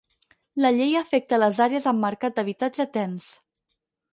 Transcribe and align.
La 0.65 0.71
llei 0.77 0.95
afecta 1.01 1.39
les 1.43 1.61
àrees 1.67 1.87
amb 1.91 2.05
mercat 2.07 2.39
d'habitatge 2.41 2.89
tens. 2.99 3.29